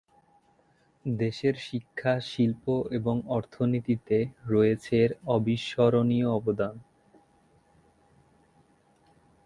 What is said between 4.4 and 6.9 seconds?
রয়েছে এর অবিস্মরণীয় অবদান।